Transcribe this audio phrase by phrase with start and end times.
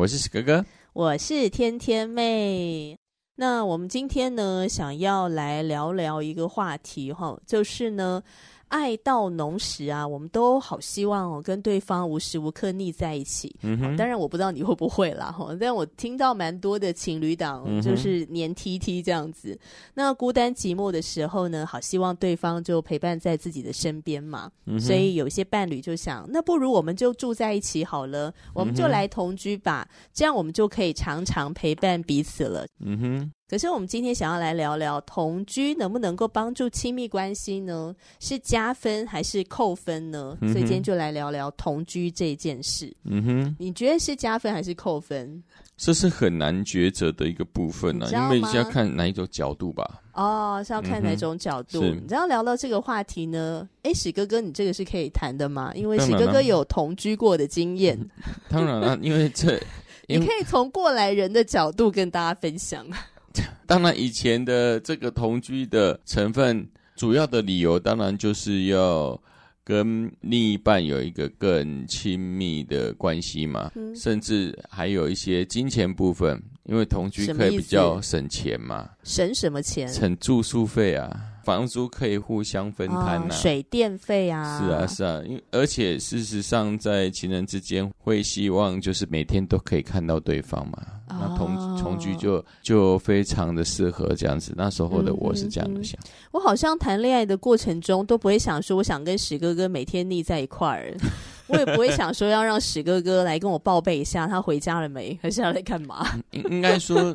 [0.00, 0.64] 我是史哥哥，
[0.94, 2.96] 我是天天妹。
[3.34, 8.22] 那我们今天呢，想要来聊聊一个话题哈，就是呢。
[8.70, 13.54] 爱到浓时啊，我们都好希望哦，跟对方无时无刻腻在一起。
[13.62, 19.52] 嗯哼，当然我不知道你会不会啦哈， 但我听到蛮多的情侣档就是黏 T T 这样子。
[19.52, 19.58] 嗯、
[19.94, 24.50] 那孤单寂寞的时候呢，好希望对方就陪伴在自己的身边嘛。
[24.66, 32.66] 嗯、所以有些伴侣就想，那不如我们就住在一起好了，我们就来同居吧，嗯、这样我们就可以常常陪伴彼此了。
[32.78, 33.32] 嗯哼。
[33.50, 37.92] 可是我们今天想要来聊聊同居能不能够帮助亲密关系呢？
[38.20, 40.38] 是加分还是扣分呢？
[40.40, 42.94] 嗯、所以今天就来聊聊同居这件事。
[43.02, 45.42] 嗯哼，你觉得是加分还是扣分？
[45.76, 50.00] 这是很难抉择的一个部分呢、啊，因为是要看哪一种角度吧。
[50.12, 51.82] 哦，是要看哪种角度？
[51.82, 53.68] 嗯、你知道聊到这个话题呢？
[53.82, 55.72] 哎，史哥哥，你这个是可以谈的吗？
[55.74, 57.98] 因为史哥哥有同居过的经验。
[58.48, 59.60] 当然了，因为这
[60.06, 62.86] 你可以从过来人的角度跟大家分享。
[63.66, 69.20] 当然，以前的这个同居的成分，主要的理由当然就是要
[69.62, 78.90] 跟另一半有一个更亲密的关系嘛，嗯、甚至还有一些金钱部分，因为同居可以比较省钱嘛。
[79.04, 79.86] 省什么钱？
[79.88, 81.26] 省住宿费啊。
[81.50, 94.54] 房租可以互相分摊呐、啊哦，水电费啊，是啊是啊，因为而且事实上在情人之间会希望就是每天都可以看到对方嘛，哦、那同同居就就非常的适合这样子。
[94.56, 100.96] 那时候的我是这样的想，嗯嗯、我好像谈恋爱的过程中都不会想说我想跟史哥哥每天腻在一块儿，
[101.48, 106.06] 我也不会想说要让史哥哥来跟我报备一下他回家了没，还是要来干嘛？
[106.30, 107.12] 应应该说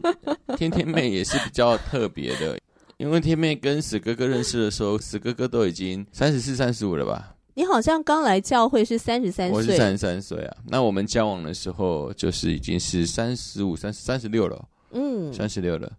[0.58, 2.60] 天天妹也是比较特别的。
[2.98, 7.36] 因为天妹跟死哥哥认识的时候，死哥哥都已经三十四、三十五了吧？
[7.54, 10.58] 你好像刚来教会是三十三岁，我是三十三岁啊。
[10.68, 15.92] 那我们交往的时候就是已经是三十五、三十三十六了，嗯，三十六了。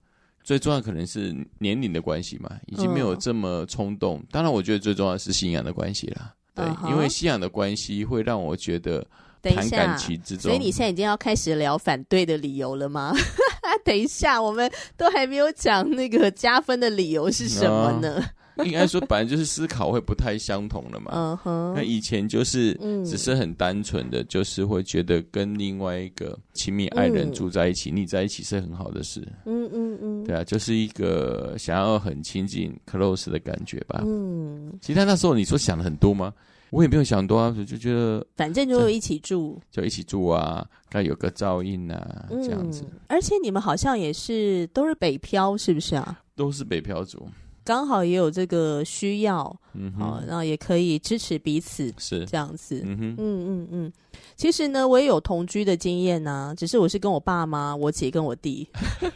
[0.42, 4.18] 最重要可能是年龄的关系嘛，已经没有这么冲动。
[4.18, 6.32] 嗯、当然，我觉得最重要是信仰的关系啦。
[6.54, 9.04] 对，嗯、因为信仰的关系会让我觉得
[9.42, 13.12] 谈感情之中，所以你现在已经要开始聊反对的理由了吗？
[13.86, 18.22] 等一下，我们都还没有讲那个加分的理由是什么呢？
[18.56, 21.10] 哦、应该说，本来就是思考会不太相同了嘛。
[21.14, 21.74] 嗯哼。
[21.76, 22.72] 那以前就是，
[23.04, 29.20] 只是很单纯的，就是会觉得跟另外一个亲密爱人住在一起，腻、嗯、在一起是很好的事。
[29.44, 30.24] 嗯嗯嗯。
[30.24, 34.02] 对啊，就是一个想要很亲近、close 的感觉吧。
[34.06, 34.72] 嗯。
[34.80, 36.32] 其实他那时候你说想了很多吗？
[36.70, 42.84] 我也没有想多啊，就觉得反正就一起住，就一起住啊，该有个照应啊，这样子。
[43.06, 46.20] 而且你们好像也是都是北漂，是不是啊？
[46.34, 47.28] 都是北漂族。
[47.66, 52.24] 刚好也有这个需要，嗯哼，好，然后也可以支持彼此，是。
[52.24, 53.92] 这样子，嗯哼，嗯嗯嗯。
[54.34, 58.66] 其实呢，我也有同居的经验呐、啊，只是我是跟我爸妈、我姐跟我弟。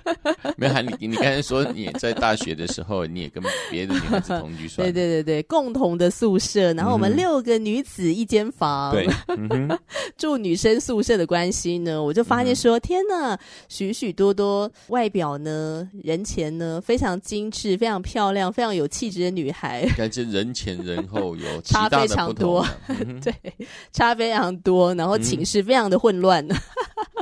[0.56, 9.78] 没有，你你刚才说你在大学的时候，你也跟别的女孩子同居，算 对对对对，共同的宿舍，然后我们六个女子一间房，对，嗯、
[10.18, 13.38] 住女生宿舍的关系呢，我就发现说，嗯、天呐，
[13.68, 23.34] 许许多多外表呢、人前呢非常精致、非常漂亮、非常有气质的女孩，感觉人前人后有 差非常多，嗯、 对，
[23.92, 24.94] 差非常多。
[24.94, 26.46] 然后寝室非常的混乱。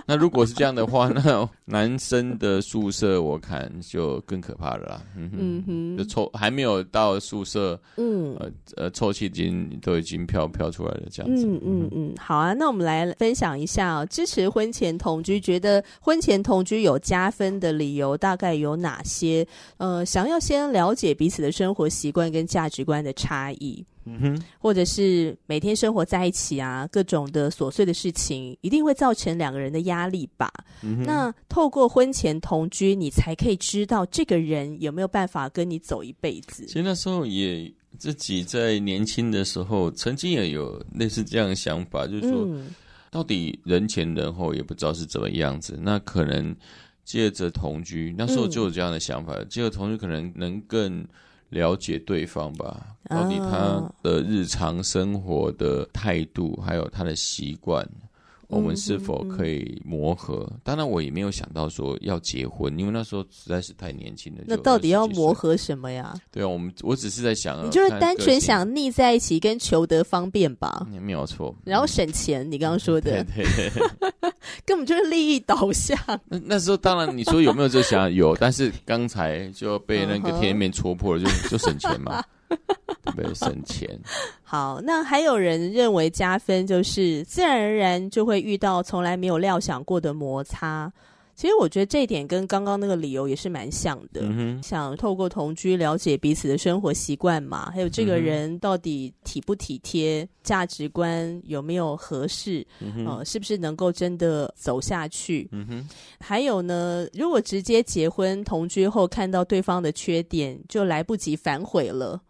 [0.08, 5.02] 嗯、那如果是这样的话，那 男生的宿舍我看就更可怕了啦。
[5.14, 11.46] 嗯哼，嗯哼就臭还没有到宿舍，嗯呃呃，臭气已经都已经飘飘出来了，这样子。
[11.46, 19.46] 嗯嗯嗯，好啊，那我们来分享一下哦，支持婚前同居，觉得婚前同居有加分的理由大概有哪些？
[19.76, 23.84] 呃，想要先了解彼此的生活习惯跟价值观的差异。
[24.08, 30.52] 嗯哼，或者是每天生活在一起啊，各种的琐碎的事情，一定会造成两个人的压力吧？
[31.04, 36.64] 那透过婚前同居，你才可以知道这个人有没有办法跟你走一辈子。
[36.66, 42.48] 其实那时候也自己在年轻的时候，曾经也有类似这样的想法，就是说，
[43.10, 46.54] 到底人前人后也不知道是怎么样子，那可能。
[47.04, 51.02] 借着同居，那时候就有这样的想法，嗯、借着同居可能能更
[51.50, 57.86] 了解对方吧，到底他的日常生活的态度，还有他的习惯。
[58.50, 60.50] 我们是否可以磨合？
[60.64, 64.42] 当然，我也没有想到说要结婚，因为那时候实在是太年轻了。
[64.46, 66.14] 那到底要磨合什么呀？
[66.32, 70.86] 对啊，我们我只是在想，你就是单纯想腻在一起，跟求得方便吧？
[70.98, 71.54] 没有错。
[71.62, 74.32] 然后省钱，嗯、你刚刚说的，对对对，
[74.68, 75.98] 根本就是利益导向。
[76.26, 78.36] 那那时候当然，你说有没有这想有？
[78.36, 82.22] 但是刚才就被那个天面戳破了，就 就省钱嘛。
[83.02, 83.88] 特别省钱。
[84.42, 90.92] 好，那还有人认为加分就是自然而然就会遇到从来没有料想过的摩擦。
[91.38, 94.22] 其实我觉得这一点跟刚刚那个理由也是蛮像的。
[94.24, 102.66] 嗯，想透过同居了解彼此的生活习惯嘛，还有这个人到底体不体贴，价值观有没有合适，
[103.06, 105.48] 呃，是不是能够真的走下去？
[106.18, 112.20] 还有呢，如果直接结婚同居后看到对方的缺点，就来不及反悔了。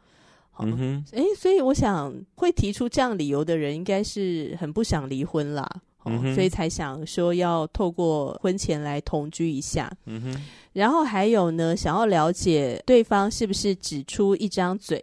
[0.60, 5.66] 嗯哼，哎，所以我想会提出这样理由的人，应该是很不想离婚啦，
[6.10, 9.90] 嗯，所以才想说要透过婚前来同居一下。
[10.06, 15.02] 嗯哼，然后还有呢，想要了解对方是不是只出一张嘴。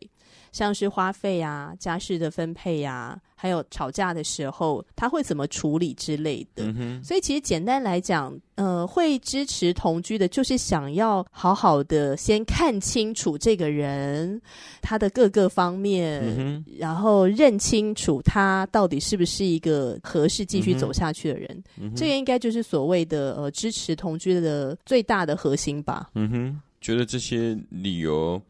[0.52, 6.64] 像是花费啊、家事的分配呀、啊，还有吵架的时候，他会怎么处理之类的。
[6.66, 14.42] 嗯、所以其实简单来讲，呃，会支持同居的，就是想要好好的先看清楚这个人
[14.82, 21.64] 他的各个方面，嗯、然后认清楚他到底是不是一个合适继续走下去的人。
[21.96, 26.10] 这个应该就是所谓的呃支持同居的最大的核心吧。
[26.16, 28.42] 嗯哼，觉得这些理由。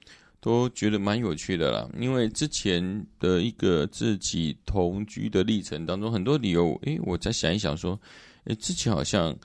[0.45, 7.99] 都觉得蛮有趣的啦，因为之前的一个自己同居的历程当中，很多理由，诶，我再想一想，说，
[8.43, 9.35] 诶，之前好像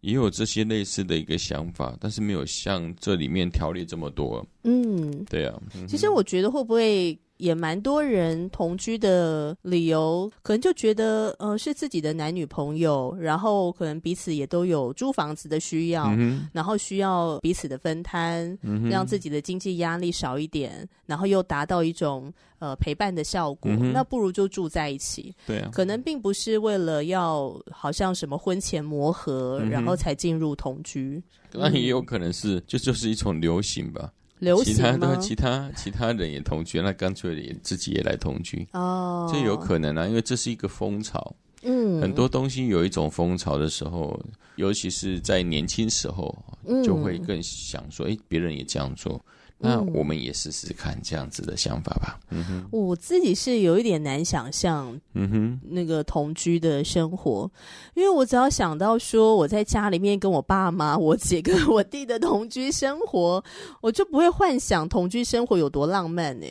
[0.00, 4.42] 也有这些类似的一个想法，但是没有像这里面条例这么多。
[4.64, 5.60] 嗯，对啊。
[5.74, 7.18] 嗯、其实我觉得会不会？
[7.38, 25.34] 也蛮多人同居的理由，可能就觉得，呃，是自己的男女朋友，然后可能彼此也都有租房子的需要，嗯、然后需要彼此的分摊，嗯、让自己的经济压力少一点，然后又达到一种呃陪伴的效果，嗯、那不如就住在一起。
[25.46, 31.22] 对啊，可能并不是为了要好像什么婚前磨合，嗯、然后才进入同居。
[31.52, 34.12] 那也有可能是，这就是一种流行吧。
[34.38, 41.34] 流行其他的其他其他人也同居，那干脆也自己也来同居哦，这有可能啊，因为这是一个风潮。
[41.62, 44.20] 嗯，很多东西有一种风潮的时候，
[44.56, 46.36] 尤其是在年轻时候，
[46.84, 49.20] 就会更想说，哎、嗯，别人也这样做。
[49.58, 52.20] 那我们也试试看这样子的想法吧。
[52.30, 57.50] 嗯哼，我自己是有一点难想象，嗯哼，那个同居的生活，
[57.94, 63.42] 因为我只要想到说我在家里面跟我爸妈、我姐跟我弟的同居生活，
[63.80, 66.46] 我就不会幻想同居生活有多浪漫呢。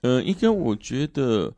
[0.00, 1.52] 呃，应该我觉得，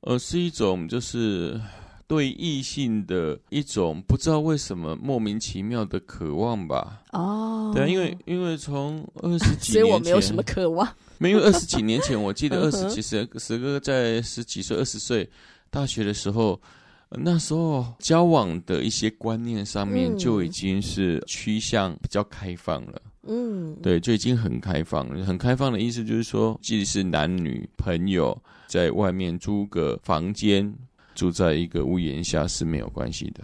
[0.00, 1.60] 呃，是一种就是。
[2.08, 7.02] 对异性的一种不知道为什么莫名其妙的渴望吧。
[7.12, 10.88] 哦，对啊，因为因为从二十几年前，所以我没有什么渴望。
[11.18, 15.28] 没有二十几年前，我记得二十几岁，十个在十几岁、二十岁
[15.70, 16.60] 大学的时候，
[17.08, 23.00] 那时候交往的一些观念上面就已经是趋向比较开放了。
[23.28, 25.24] 嗯，对，就已经很开放了。
[25.24, 28.38] 很开放的意思就是说，即使是男女朋友
[28.68, 30.72] 在外面租个房间。
[31.16, 33.42] 住在一个屋檐下是没有关系的，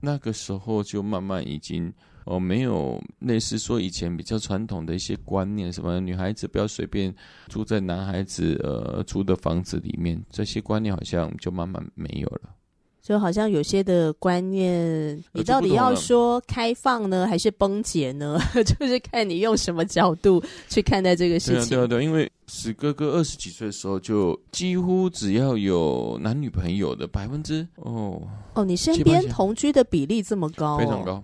[0.00, 1.90] 那个时候就慢慢已经
[2.24, 7.14] 哦，没有类似说以前比较传统的一些观念，什么女孩子不要随便
[7.48, 12.50] 住在男孩子呃租的房子里面，这些观念好像就慢慢没有了。
[13.06, 18.40] 就好像有些的观念，你到底要说开放呢，还是崩解呢？
[18.64, 21.68] 就是看你用什么角度去看待这个事情。
[21.68, 28.22] 对啊，对啊，因为史哥哥二十几岁的时候，就几乎只要有男女朋友的百分之哦
[28.54, 31.22] 哦，你身边同居的比例这么高，非常高。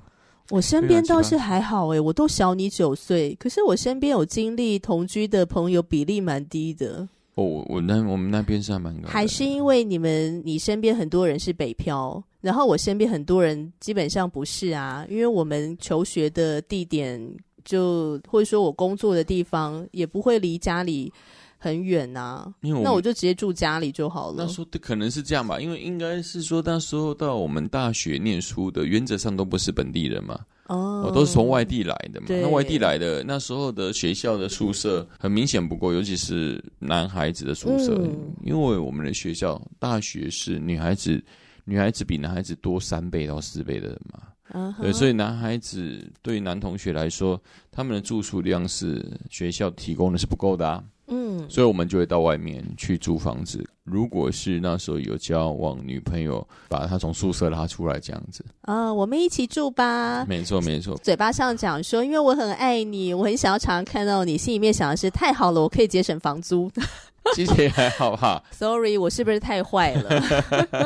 [0.50, 7.08] 我身边倒是还好诶，我都小你九岁，可是我身边有经历同居的朋友比例蛮低的。
[7.34, 17.20] 哦，我我那我们那边是还蛮高，还是因为你们你身边很多人是北漂，然后我身边很多人基本上不是啊，因为我们求学的地点
[17.64, 21.12] 就或者说我工作的地方也不会离家里
[21.56, 24.44] 很远呐、那我就直接住家里就好了。
[24.44, 30.40] 那说的可能是这样吧，因为应该是说那时候到我们大学念书的原则上都不是本地人嘛。
[30.70, 32.28] 哦，都是从外地来的嘛。
[32.28, 41.20] 那外地来的那时候的学校的宿舍很明显不够，尤其是男孩子的宿舍，嗯、因为我们的学校大学是女孩子，
[41.64, 44.22] 女孩子比男孩子多三倍到四倍的人嘛。
[44.52, 44.82] Uh huh.
[44.82, 47.40] 对，所以男孩子对于男同学来说，
[47.72, 50.82] 他们的住宿量是学校提供的是不够的啊。
[51.10, 53.62] 嗯，所以我们就会到外面去租房子。
[53.84, 60.24] 如果是那时候有交往女朋友，把她从宿舍拉出来这样子啊，我们一起住吧。
[60.26, 60.96] 没错，没错。
[61.02, 66.70] 嘴巴上讲说，因为我很爱你，我很想要常常看到你，心里面想的是太好了，我可以节省房租。
[67.34, 68.42] 其实也还好哈。
[68.50, 70.22] Sorry，我是不是太坏了？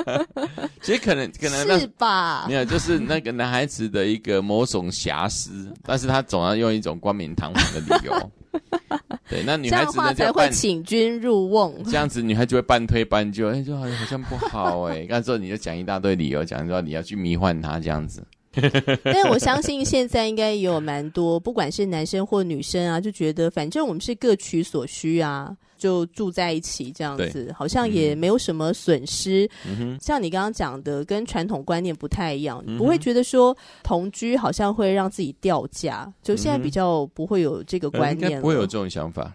[0.82, 2.46] 其实可能可能是吧。
[2.48, 8.30] 没有，就是那个男孩子的一个某种瑕疵，但是他总要用一种冠冕堂皇的理由。
[9.28, 11.82] 对，那女孩子呢才会请君入瓮。
[11.84, 15.06] 这样子，女孩子就会半推半就，哎，就好像好像不好哎。
[15.08, 18.22] 那时候你就讲一大堆理由，讲说你要去迷幻她这样子。
[19.02, 25.56] 但我相信现在应该也有蛮多，不管是男生或女生啊，就觉得反正我们是各取所需啊。
[25.84, 29.46] 就住在一起这样子，好像也没有什么损失。
[29.66, 36.10] 嗯、像你刚刚讲的，跟传统观念不太一样，嗯、不会觉得说同居好像会让自己掉价。
[36.22, 39.30] 就现在比较不会有这个观念，不会有这种想法。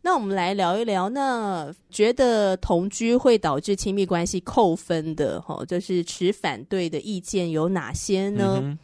[0.00, 8.60] 那我们来聊一聊，那觉得同居会导致亲密关系扣分的，哈，就是持反对的意见有哪些呢？
[8.62, 8.78] 嗯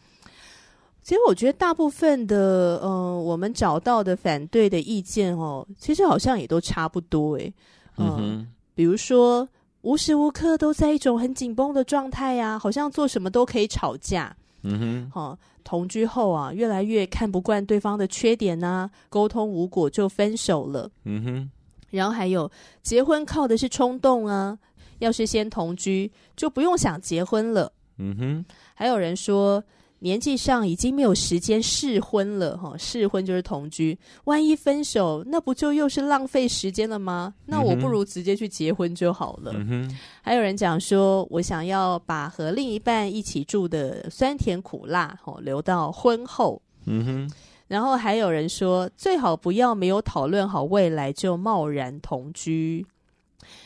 [1.04, 7.52] 其实我觉得大部分的，嗯、呃，我们找到的反对的意见哦，其实好像也都差不多诶。
[7.96, 9.46] 呃、嗯哼，比如说
[9.82, 14.34] 无时无刻都在一种很紧绷的状态呀，好像做什么都可以吵架。
[14.62, 20.90] 嗯哼，好、呃，同居后啊，越来越看不惯对方的缺点呐、啊，沟通无果就分手了。
[21.04, 21.50] 嗯哼，
[21.90, 22.50] 然后还有
[22.82, 24.58] 结婚靠的是冲动啊，
[25.00, 27.70] 要是先同居就不用想结婚了。
[27.98, 28.44] 嗯哼，
[28.74, 29.62] 还有人说。
[30.04, 37.32] 年纪上已经没有时间试婚了，哈，试婚就是同居，万一分手，那不就又是浪费时间了吗？
[37.46, 39.52] 那我不如直接去结婚就好了。
[39.54, 39.90] 嗯。
[40.20, 46.60] 还有人讲说，我想要把和另一半一起住的酸甜苦辣，哈，留到婚后。
[46.84, 47.30] 嗯哼。
[47.66, 52.86] 然后还有人说，最好不要没有讨论好未来就贸然同居。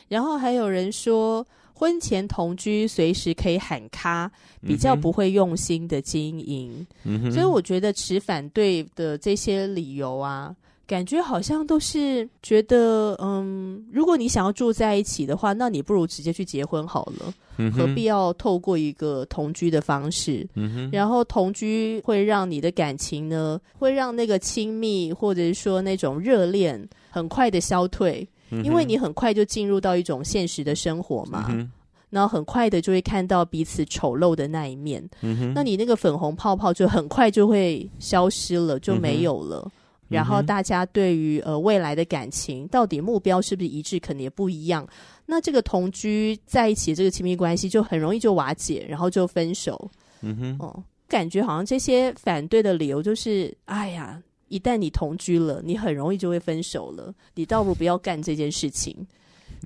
[0.06, 1.44] 然后还有人说。
[1.78, 4.28] 婚前同居，随时可以喊卡，
[4.66, 6.84] 比较不会用心的经营。
[7.04, 10.52] 嗯，所以我觉得持反对的这些理由啊，
[10.88, 20.44] 感觉好像都是觉得，嗯，如果你想要住在一起的话，那你不如直接去结婚好了，嗯，何必要透过一个同居的方式？
[20.54, 28.28] 嗯，然后同居会让你的感情呢，会让那个亲密或者是说那种热恋很快的消退。
[28.50, 31.70] 因为你很快就进入到一种现实的生活嘛，嗯、
[32.10, 39.62] 然后很快的就会看到彼此丑陋的那一面，嗯、那你那个粉红泡泡就很快就会消失了，就没有了。
[39.66, 39.72] 嗯、
[40.08, 44.88] 然后大家对于呃未来的感情到底目标是不是一致，可能也不一样。
[45.26, 49.90] 那这个同居在一起这个亲密关系就很容易就瓦解，然后就分手。
[50.22, 54.20] 嗯哼，哦，感觉好像这些反对的理由就是，哎呀。
[54.48, 57.14] 一旦你同居了，你很容易就会分手了。
[57.34, 59.06] 你倒不如不要干这件事情。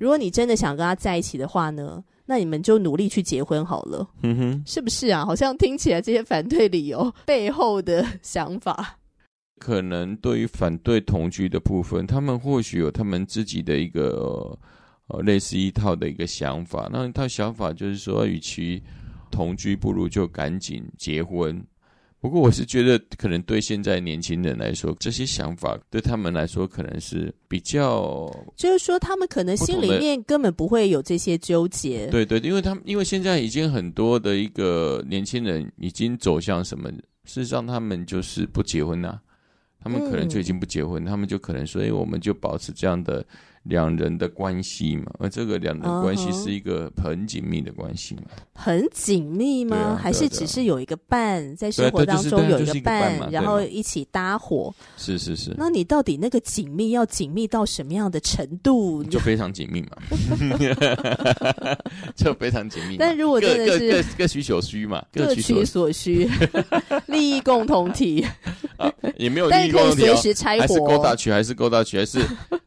[0.01, 4.09] 如果你真的想跟他在一起的话呢，那你们就努力去结婚好了。
[4.23, 5.25] 嗯哼，是不是啊？
[5.25, 8.99] 好像听起来这些反对理由背后的想法，
[9.59, 14.57] 可能对于反对同居的部分，他们或许有他们自己的一个
[15.09, 16.89] 呃类似一套的一个想法。
[16.91, 18.83] 那一套想法就是说，与其
[19.31, 21.63] 同居，不如就赶紧结婚。
[22.23, 32.07] 不过我是觉得，可能对现在年轻人来说，这些想法对他们来说可能是比较，就是说他们可能心里面根本不会有这些纠结。
[32.13, 36.89] 对对，因为他们因为现在已经很多的一个年轻人已经走向什么？
[37.25, 39.21] 事实上，他们就是不结婚啊，
[39.81, 43.27] 他们可能就已经不结婚，嗯、他们就可能所以，我们就保持这样的。
[43.65, 48.23] 两人的关系嘛，而这个两人关系是一个很紧密的关系嘛？
[48.55, 49.97] 很紧密吗？
[50.01, 54.75] 还是只是有一个伴在生活当中有一个伴，然后一起搭伙？
[54.97, 55.55] 是是是。
[55.57, 59.05] 那你到底那个紧密要紧密到什么样的程度？
[59.05, 59.91] 就非常紧密嘛，
[62.17, 62.97] 就非常紧密。
[62.99, 66.29] 但如果真的是各各各取所需嘛，各取所需，
[67.07, 68.27] 利益共同体
[68.77, 72.19] 啊，也没有利益共同体，随时拆伙，还是勾大取，还是勾大取，还是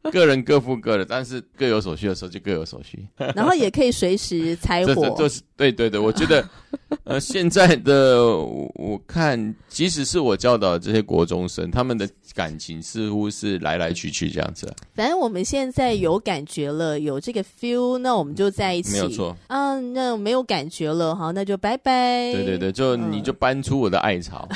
[0.09, 0.84] 个人各付。
[0.85, 5.09] 个的，但是各有所需的时候就各有所需， 然后也可以随时 拆伙。
[5.17, 6.47] 就是对对对，我觉得
[7.05, 14.71] 呃，现在的我看，即使是我教导的这些国中生，他们的感情似乎是来来去去这样子。
[14.93, 18.91] 反正我们现在有感觉了，有这个 feel，那我们就在一起。
[18.91, 19.35] 没有错。
[19.47, 22.31] 啊，那没有感觉了，好，那就拜拜。
[22.33, 24.47] 对对对，就你就搬出我的爱巢，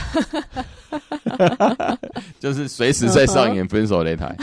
[2.39, 4.35] 就是随时在上演分手擂台。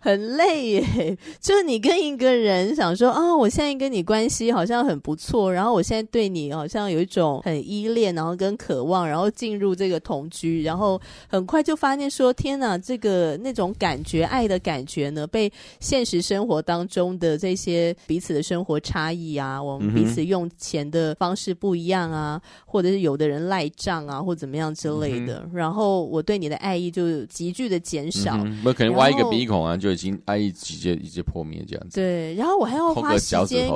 [0.00, 29.88] 很累耶，就你跟一个人想说啊、哦，我现在跟你关系好像很不错，然后我现在对你好像有一种很依恋，然后跟渴望，然后进入这个同居，然后很快就发现说，天哪，这个那种感觉，爱的感觉呢，被现实生活当中的这些彼此的生活差异啊，我们彼此用钱的方式不一样啊，或者是有的人赖账啊，或怎么样之类的，嗯、然后我对你的爱意就急剧的减少，那、嗯、可能挖一个鼻孔啊，就。
[29.98, 33.68] 就已经爱意直接直接破灭这样子，对，然后我还要花时间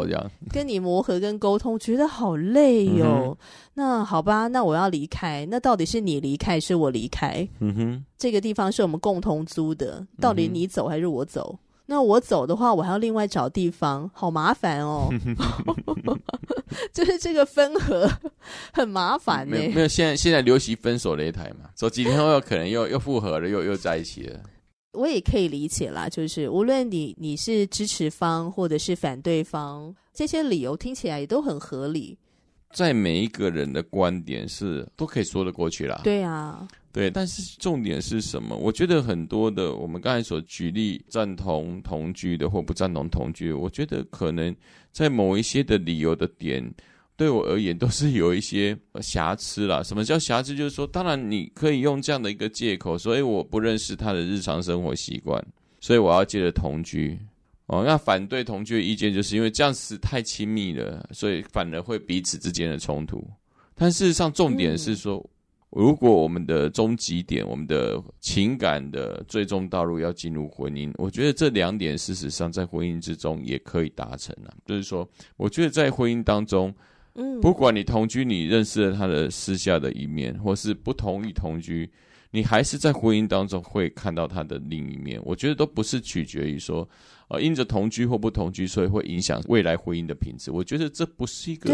[0.51, 3.39] 跟你磨合跟沟通，觉得好累哟、哦。
[3.41, 7.47] 嗯、那好吧，那我要离开，那到底是你离开，是我离开？
[7.59, 11.59] 嗯哼，这个地方是我们共同租的，到底你走还是我走？
[11.59, 15.09] 嗯、那我走的话，我还要另外找地方，好麻烦哦。
[16.93, 18.11] 就是这个分合
[18.73, 19.69] 很麻烦呢、欸。
[19.69, 24.41] 没有，现在现在流行分手擂台嘛，走几天后有可能又又复合了，又又在一起了。
[24.93, 32.17] 我也可以理解啦，就是无论你你是支持方或者是反对方，这些理由听起来也都很合理。
[32.73, 36.01] 在每一个人的观点是都可以说得过去啦。
[36.03, 38.57] 对啊，对，但是重点是什么？
[38.57, 44.55] 我觉得很多的我们刚才所举例赞同同居的或不赞同同居，我觉得可能
[44.91, 46.63] 在某一些的理由的点。
[47.15, 49.83] 对我而言，都是有一些瑕疵啦。
[49.83, 50.57] 什么叫瑕疵？
[50.57, 55.45] 就是说，当然你可以用这样的一个借口，所以我不认识他的日常生活习惯，
[55.79, 57.17] 所以我要借着同居。
[57.67, 63.25] 哦，那反对同居的意见，就是因为这样子太亲密了，所以反而会彼此之间的冲突。
[63.75, 65.17] 但事实上，重点是说，
[65.71, 74.53] 嗯、如果我们的终极点，我们的情感的最终道路要进入婚姻，我觉得这两点事实上在婚姻之中也可以达成了。
[74.65, 76.75] 就是说，我觉得在婚姻当中。
[77.15, 81.91] 嗯，不管你同居，你认识了他的私下的一面，或是不同意同居，
[82.31, 85.21] 你还是在婚姻当中会看到他的另一面。
[85.25, 86.89] 我觉得都不是取决于说，
[87.29, 90.51] 呃，因着同居或不同居，所以会影响未来婚姻的品质。
[90.51, 91.71] 我觉得这不是一个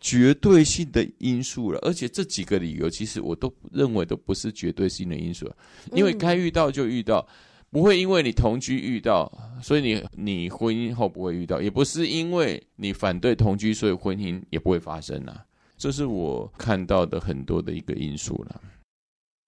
[0.00, 1.78] 绝对性的因素了。
[1.82, 5.50] 而且这几个理由，其实我都认为都不是绝对性的因素，
[5.92, 7.26] 因为该遇到就遇到。
[7.70, 9.30] 不会因为你同居遇到，
[9.62, 15.44] 所以你你婚姻后不会遇到，也不是因为你反对同居，所以婚姻也不会发生啊。
[15.76, 18.60] 这是我看到的很多的一个因素了。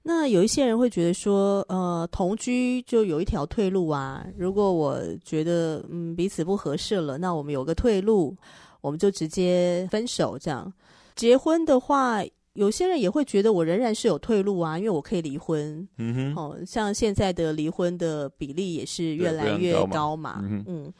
[0.03, 4.27] 那有一些人会觉得说，呃，同居就有一条退路啊。
[4.37, 8.37] 如果我觉得嗯彼此不合适了，那我们有个退路，
[8.81, 10.71] 我们就直接分手这样。
[11.15, 12.23] 结婚的话。
[12.59, 15.87] 有些人也会觉得我仍然是有退路啊，因为我可以离婚。
[15.97, 20.41] 嗯哼，哦，像现在的离婚的比例也是越来越高嘛。
[20.43, 20.93] 嗯，嗯，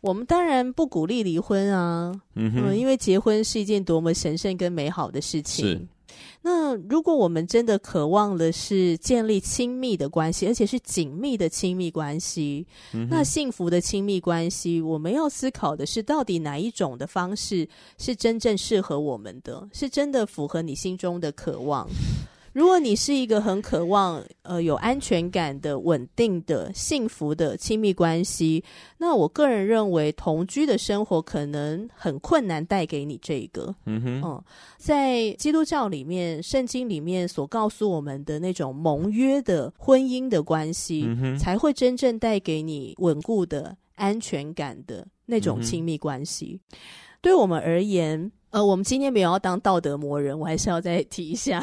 [0.00, 2.12] 我们当然不鼓励离婚啊。
[2.36, 5.88] 嗯哼，嗯，因为结婚是一件多么神圣跟美好的事情。
[6.22, 6.38] 是。
[6.42, 21.88] 那如果我们真的渴望的是建立亲密的关系，而且是紧密的亲密关系，嗯、那幸福的亲密关系，我们要思考的是，到底哪一种的方式是真正适合我们的，是真的符合你心中的渴望。
[22.52, 28.62] 如果你是一个很渴望呃有安全感的稳定的幸福的亲密关系，
[28.98, 33.74] 那我个人认为同居的生活可能很困难带给你这个。
[33.86, 34.44] 嗯哼，嗯，
[34.76, 46.60] 在基督教里面，圣经里面所告诉我们的那种盟约的婚姻的关系，嗯，才会真正带给你稳固的安全感的那种亲密关系。
[46.70, 46.76] 嗯，
[47.22, 51.62] 对我们而言，呃，我们今天没有要当道德魔人，我还是要再提一下。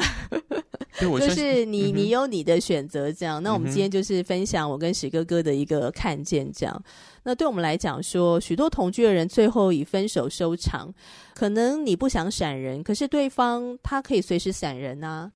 [1.00, 3.42] 就是你，你有你的选择，这样。
[3.42, 6.82] 那我们今天就是分享我跟史哥哥的一个看见，这样。
[7.22, 10.92] 那对我们来讲说，许多同居的人最后以分手收场，
[11.34, 15.30] 可能你不想闪人，可是对方他可以随时闪人啊。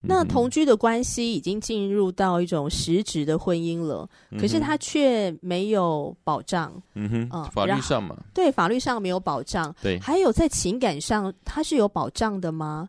[0.00, 6.72] 那同居的关系已经进入到一种实质的婚姻了，可是他却没有保障。
[6.94, 9.74] 嗯哼，嗯，法律上嘛，对，法律上没有保障。
[9.82, 12.88] 对，还有在情感上，他是有保障的吗？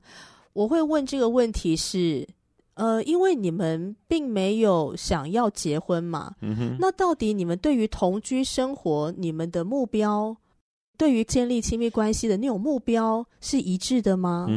[0.59, 2.27] 我会问这个问题是，
[2.73, 10.35] 呃，因为你们并没有想要结婚嘛，嗯，那到底你们对于同居生活，你们的目标，
[10.97, 14.47] 对于建立亲密关系的那种目标是一致的吗？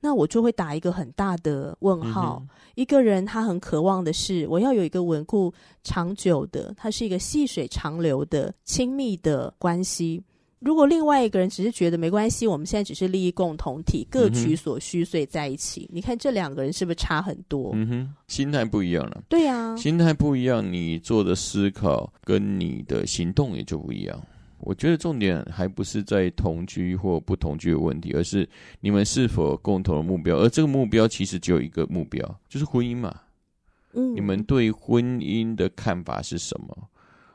[0.00, 2.40] 那我就会打一个很大的问号。
[2.40, 10.22] 嗯，一个人他很渴望的是，我要有一个稳固长久的，它是一个细水长流的亲密的关系。
[10.64, 15.88] 如果另外一个人只是觉得没关系，我们现在只是利益共同体，各取所需，所以在一起。
[15.90, 17.72] 嗯、你看这两个人是不是差很多？
[17.74, 19.22] 嗯哼，心态不一样了。
[19.28, 24.20] 对呀、啊，心态不一样，你做的思考跟你的行动也就不一样。
[24.60, 28.48] 我觉得重点还不是在同居或不同居的问题，而是
[28.78, 30.36] 你们是否共同的目标。
[30.36, 33.12] 而这个目标其实只有一个目标，就是婚姻嘛。
[33.94, 36.88] 嗯，你们对婚姻的看法是什么？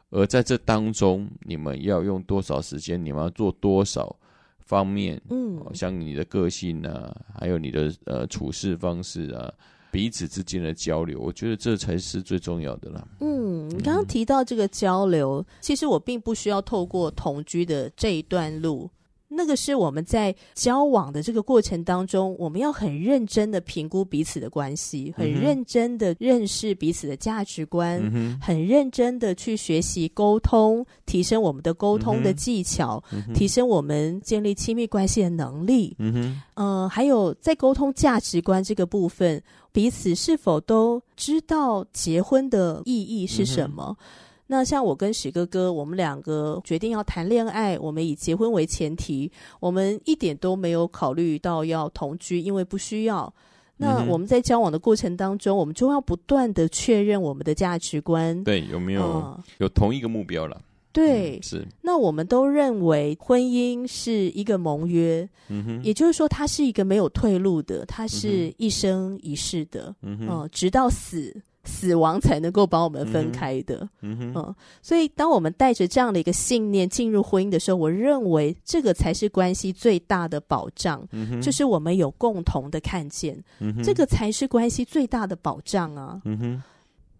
[0.09, 3.03] 而在这当中，你们要用多少时间？
[3.03, 4.15] 你们要做多少
[4.59, 5.21] 方面？
[5.29, 9.53] 嗯，像你的个性啊，还有你的呃处事方式啊，
[9.91, 13.07] 彼此之间的交流，我觉得这才是最重要的啦。
[13.19, 18.89] 嗯，你刚刚提到这个交流，嗯，其实我并不需要透过同居的这一段路。
[19.29, 35.95] 那个是我们在交往的这个过程当中，我们要很认真的评估彼此的关系，很认真的认识彼此的价值观，嗯、很认真的去学习沟通，提升我们的沟通的技巧，嗯、提升我们建立亲密关系的能力。
[35.99, 43.95] 嗯呃，还有在沟通价值观这个部分，彼此是否都知道结婚的意义是什么？
[43.99, 44.05] 嗯
[44.47, 49.29] 那像我跟史哥哥，我们两个决定要谈恋爱，我们以结婚为前提，
[49.59, 53.31] 我们一点都没有考虑到要同居，因为不需要。
[53.75, 60.59] 那我们在交往的过程当中，我们就要不断的确认我们的价值观，对，有没有、呃、有同一个目标了？
[60.91, 61.67] 对、嗯，是。
[61.81, 71.35] 那我们都认为婚姻是一个盟约，嗯哼，也就是说，它是一个没有退路的，它是一生一世的，嗯哼，呃、直到死。
[71.67, 86.63] 死亡才能够把我们分开的，嗯哼，嗯，所以当我们带着这样的一个信念进入婚姻的时候，我认为这个才是关系最大的保障，嗯哼，就是我们有共同的看见，嗯哼，这个才是关系最大的保障啊，嗯哼，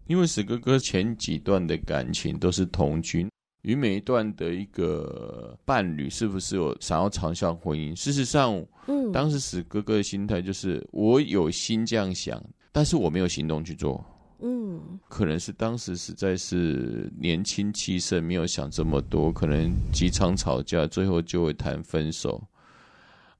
[0.06, 3.28] 因为史哥哥前几段的感情都是同居，
[3.62, 7.94] 与每一段的一个伴侣是不是有想要长效婚姻？
[7.94, 14.02] 事实上，嗯，当时史哥哥的心态就是我有心这样想，但是我没有行动去做。
[14.40, 22.42] 嗯，可能是当时实在是年轻气盛，没有想这么多，可能几场吵架，最后就会谈分手。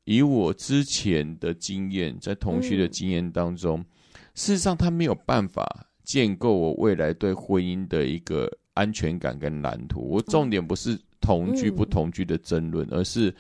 [0.05, 3.87] 以我之前的经验，在同居的经验当中，嗯，
[4.35, 10.01] 事实上他没有办法建构我未来对婚姻的一个安全感跟蓝图。
[10.01, 13.33] 我重点不是同居不同居的争论，而是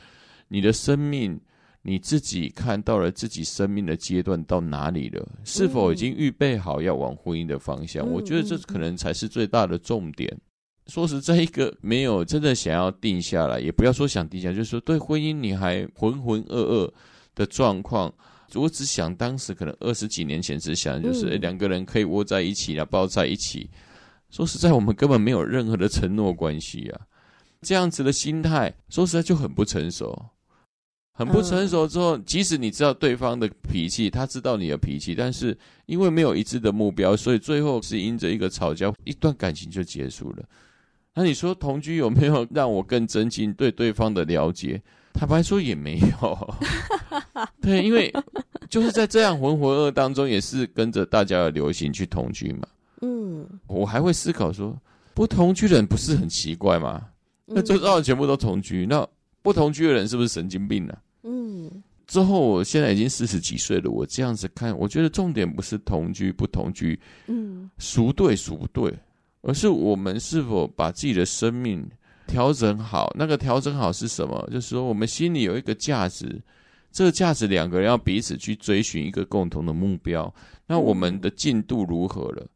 [0.49, 1.40] 你的生命。
[1.83, 5.27] 你自己看到了自己生命的阶段到哪里了？
[5.45, 8.07] 是否已经预备好要往婚姻的方向？
[8.07, 10.29] 嗯、我觉得这可能才是最大的重点。
[10.35, 10.41] 嗯、
[10.88, 16.93] 说实在，一个没有真的想要定下来，也不要说想定下来，就是说对婚姻你还浑浑噩噩
[17.35, 18.12] 的状况。
[18.55, 23.69] 我只想当时可能二十几年前只想就是、两个人可以窝在一起啊，抱在一起。
[24.31, 27.01] 说实在，我们根本没有任何的承诺关系啊，
[27.61, 30.19] 这样子的心态，说实在就很不成熟。
[31.19, 40.45] 很不成熟之后，即使你知道对方的脾气，他知道你的脾气，但是因为没有一致的目标，所以最后是因着一个吵架，一段感情就结束了。
[41.13, 44.81] 那你说同居有没有让我更增进对对方的了解？
[45.13, 46.55] 坦白说也没有。
[47.61, 48.15] 对，因为
[48.71, 52.69] 就是在这样浑浑噩当中，也是跟着大家的流行去同居嘛。
[53.01, 54.81] 嗯，我还会思考说，
[55.15, 57.03] 不同居的人不是很奇怪吗？
[57.45, 59.05] 那周遭的全部都同居，那
[59.43, 60.97] 不同居的人是不是神经病呢？
[61.23, 68.93] 嗯，之后我现在已经四十几岁了，我这样子看，我觉得重点不是同居不同居，嗯，孰对孰不对，
[69.43, 71.87] 而是我们是否把自己的生命
[72.27, 73.13] 调整好。
[73.19, 74.49] 那个调整好是什么？
[74.53, 76.41] 就是说我们心里有一个价值，
[76.93, 80.33] 这个价值两个人要彼此去追寻一个共同的目标。
[80.67, 82.47] 那我们的进度如何了？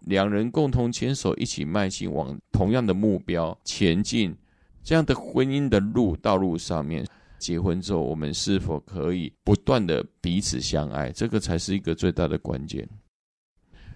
[0.00, 4.34] 两人共同牵手一起迈进往同样的目标前进，
[4.82, 7.06] 这样的婚姻的路道路上面。
[7.42, 11.10] 结婚之后，我们是否可以不断的彼此相爱？
[11.10, 12.88] 这个才是一个最大的关键。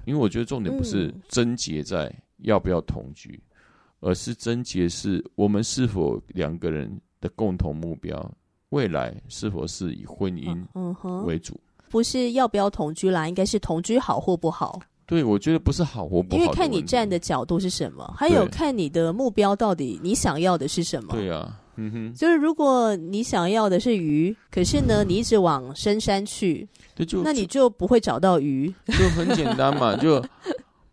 [0.04, 3.40] 因为我觉得重点不是症结在要不要同居，
[4.00, 8.32] 而是症结是我们是否两个人的共同目标，
[8.70, 11.58] 未来是否是以婚姻为主？
[11.88, 14.80] 不是要不要同居啦，应该是同居好或不好。
[15.06, 21.14] 对，我觉得不是好或不好，因为看你站的角度是什么，还有看你的目标到底你想要的是什么。
[21.14, 21.60] 对啊。
[21.76, 28.72] 嗯哼，就是如果你想要的是鱼，可是呢，你一直往深山去，对，就那你就不会找到鱼。
[28.86, 30.24] 就很简单嘛，就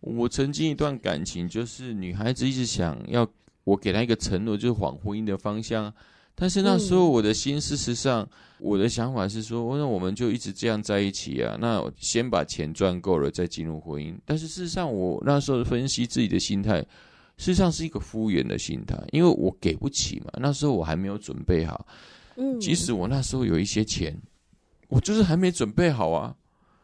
[0.00, 3.26] 我曾经一段感情，就是女孩子一直想要
[3.64, 5.92] 我给她一个承诺，就是往婚姻的方向。
[6.34, 11.56] 但是那时候我的心，事实上我的想法是说，那我们就一直这样在一起啊。
[11.60, 14.14] 那先把钱赚够了，再进入婚姻。
[14.24, 16.84] 但是事实上，我那时候分析自己的心态。
[17.36, 20.30] 实际上是一个敷衍的心态，因为我给不起嘛。
[20.34, 21.86] 那时候我还没有准备好，
[22.36, 24.16] 嗯，即使我那时候有一些钱，
[24.88, 26.34] 我就是还没准备好啊。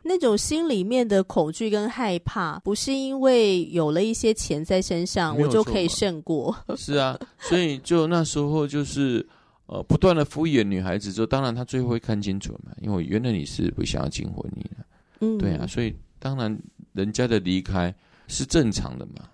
[0.03, 6.57] 那种心里面的恐惧跟害怕，不是因为有了一些钱在身上，我就可以胜过。
[6.75, 9.25] 是啊，所以就那时候就是
[9.67, 14.87] 呃，不断的敷衍女孩子，之后当然她最后会看清楚嘛，因为原来你是不想要进婚姻的，
[15.21, 16.59] 嗯，对啊，所以当然
[16.93, 17.95] 人家的离开
[18.27, 19.29] 是正常的嘛。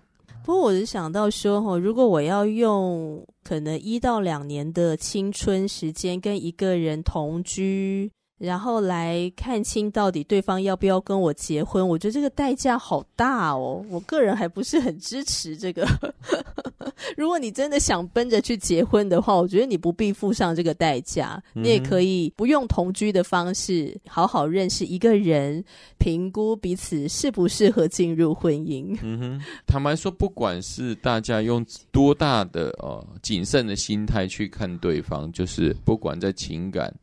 [0.47, 8.09] 不过我是想到说，如果我要用可能一到两年的青春时间跟一个人同居。
[8.37, 13.83] 然后来看清到底对方要不要跟我结婚，我觉得这个代价好大哦。
[13.89, 15.87] 我个人还不是很支持这个。
[17.17, 25.63] 如果你真的想奔着去结婚的话，我觉得你不必付上这个代价，嗯、你也可以不用同居的方式，好好认识一个人，
[25.97, 28.97] 评估彼此适不适合进入婚姻。
[29.01, 36.93] 嗯哼，坦白说，不管是大家用多大的呃谨慎的心态去看对方，就是不管在情感。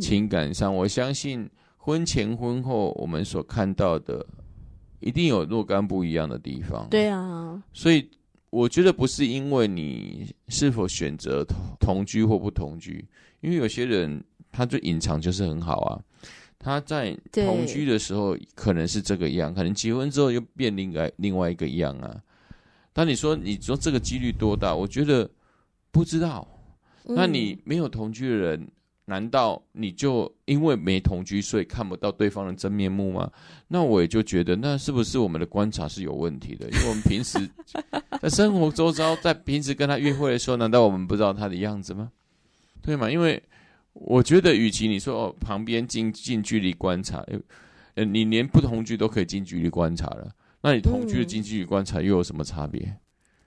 [0.00, 4.24] 情感上，我相信婚前婚后我们所看到的，
[5.00, 6.86] 一定有若干不一样的地方。
[6.90, 8.08] 对啊，所以
[8.50, 13.04] 我觉得不是因为你是否选择同同居或不同居，
[13.40, 16.02] 因为有些人他就隐藏就是很好啊。
[16.58, 22.20] 他在同居的时候可能是这个样，可能结婚之后又变另外另外一个样啊。
[22.92, 24.74] 当你说你说这个几率多大？
[24.74, 25.30] 我觉得
[25.92, 26.46] 不知道。
[27.04, 28.68] 那你没有同居的人。
[29.08, 33.30] 难道你就因为没同居，所以看不到对方的真面目吗？
[33.66, 36.68] 那我也就觉得，那是不是我们的观察是有问题的？
[36.68, 37.38] 因为我们平时
[38.20, 42.12] 在生活周遭，在平时跟他约会的时候，难道我们不知道他的样子吗？
[42.82, 43.10] 对吗？
[43.10, 43.42] 因为
[43.94, 47.24] 我觉得，与其你说哦，旁边近近距离观察，
[47.94, 52.94] 呃，你连不同居都可以近距离观察了，那你同居的近距离观察又有什么差别？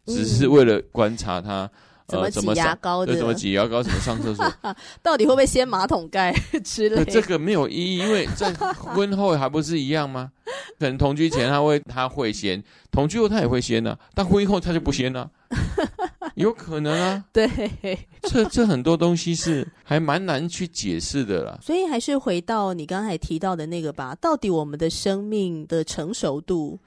[0.07, 1.69] 只是为了观察他。
[2.11, 3.15] 怎么挤牙膏的？
[3.15, 3.81] 怎么挤牙膏？
[3.81, 4.45] 怎么上厕所？
[5.01, 7.05] 到底会不会掀马桶盖 之类的？
[7.05, 10.31] 这个没有意义，因为在婚后还不是一样吗？
[10.77, 15.29] 可能同居前他会他会掀，同居后他也会掀呢、啊，但婚后他就不掀了、啊，
[16.35, 17.23] 有可能啊。
[17.31, 17.49] 对，
[18.23, 21.57] 这这很多东西是还蛮难去解释的啦。
[21.61, 26.77] 所以还是回到你刚才提到的那个吧，到底我们的生命的成熟度？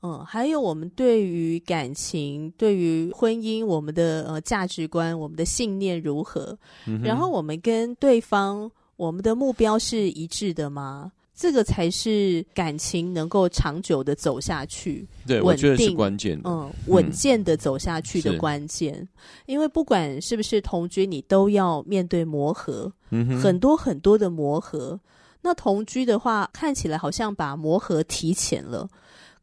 [0.00, 6.56] 嗯，还有我们对于感情、对于婚姻，我们的呃价值观、我们的信念如何？
[6.86, 11.10] 嗯、然后我们跟对方，我们的目标是一致的吗？
[11.34, 15.06] 这个才是感情能够长久的走下去。
[15.24, 16.40] 对，我觉得是关键。
[16.42, 18.94] 嗯，稳健的走下去的关键。
[18.94, 19.08] 嗯、
[19.46, 24.98] 因为不管是不是同居，你都要面对磨合，嗯、很多很多的磨合。
[25.40, 28.88] 那同居的话，看起来好像把磨合提前了。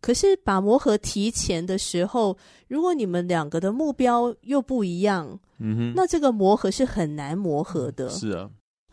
[0.05, 2.37] 可是把磨合提前的时候，
[2.67, 8.07] 如果你们两个的目标又不一样，嗯哼，那这个磨合是很难磨合的。
[8.11, 8.47] 是啊，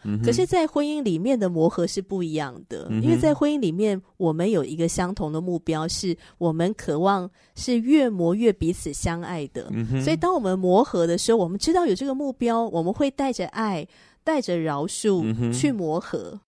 [0.04, 9.70] 嗯，可是，在婚姻里面的磨合是不一样的，嗯，因为在婚姻里面，我们有一个相同的目标，是我们渴望是越磨越彼此相爱的。
[10.02, 13.86] 所以当我们磨合的时候，我们知道有这个目标，我们会带着爱，
[14.24, 16.40] 带着饶恕去磨合。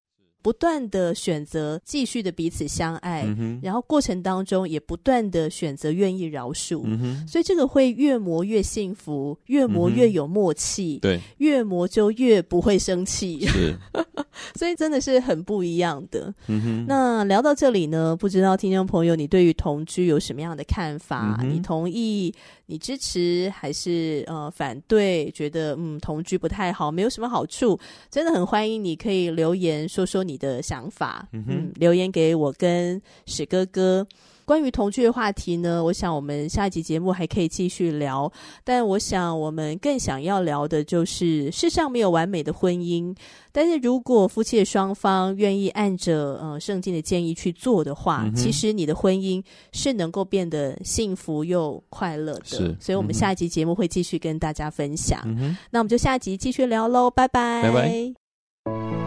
[0.45, 13.75] 不断的选择继续的彼此相爱，嗯，然后过程当中也不断的选择愿意饶恕，嗯，所以这个会越磨越幸福，越磨越有默契，对，嗯，越磨就越不会生气，是，
[14.55, 16.35] 所以真的是很不一样的。
[16.49, 21.39] 嗯，那聊到这里呢，不知道听众朋友你对于同居有什么样的看法？
[21.41, 22.35] 嗯，你同意？
[22.67, 25.31] 你支持还是呃反对？
[25.33, 27.79] 觉得嗯同居不太好，没有什么好处，
[28.11, 34.07] 真的很欢迎你可以留言说说你的想法，嗯，嗯，留言给我跟史哥哥。
[34.45, 38.31] 关于同居的话题呢，我想我们下一集节目还可以继续聊。
[38.63, 43.15] 但我想我们更想要聊的就是，世上没有完美的婚姻。
[43.53, 52.45] 但是如果夫妻的双方愿意按着呃圣经的建议去做的话，嗯，其实你的婚姻是能够变得幸福又快乐的。
[52.45, 55.21] 是，所以我们下一集节目会继续跟大家分享。
[55.25, 57.63] 嗯，那我们就下一集继续聊喽，拜拜。
[57.63, 59.04] 拜拜。